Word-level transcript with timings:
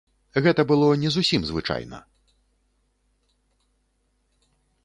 Гэта 0.45 0.61
было 0.71 0.87
не 1.03 1.11
зусім 1.15 1.41
звычайна. 1.49 1.99